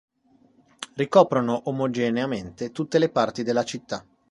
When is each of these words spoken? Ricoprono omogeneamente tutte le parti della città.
Ricoprono 0.95 1.65
omogeneamente 1.69 2.71
tutte 2.71 2.97
le 2.97 3.09
parti 3.11 3.43
della 3.43 3.63
città. 3.63 4.03